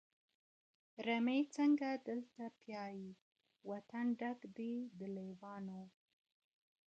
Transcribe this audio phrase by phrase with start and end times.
[1.05, 3.07] رمې څنګه دلته پايي
[3.69, 5.81] وطن ډک دی د لېوانو